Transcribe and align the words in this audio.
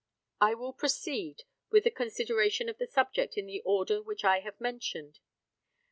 I 0.39 0.55
will 0.55 0.73
proceed 0.73 1.43
with 1.69 1.83
the 1.83 1.91
consideration 1.91 2.69
of 2.69 2.79
the 2.79 2.87
subject 2.87 3.37
in 3.37 3.45
the 3.45 3.61
order 3.63 4.01
which 4.01 4.23
I 4.25 4.39
have 4.39 4.59
mentioned. 4.59 5.19